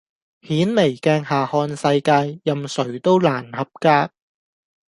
[0.41, 4.09] 顯微鏡下看世界，任誰都難合格